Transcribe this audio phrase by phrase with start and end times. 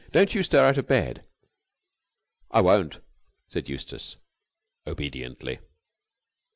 [0.11, 1.23] Don't you stir out of bed!"
[2.49, 3.01] "I won't,"
[3.47, 4.15] said Eustace
[4.87, 5.59] obediently.